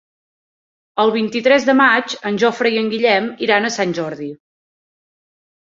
El 1.03 1.13
vint-i-tres 1.15 1.67
de 1.69 1.75
maig 1.81 2.15
en 2.31 2.39
Jofre 2.45 2.71
i 2.77 2.79
en 2.83 2.89
Guillem 2.95 3.29
iran 3.49 3.69
a 3.69 3.73
Sant 3.79 3.97
Jordi. 3.99 4.31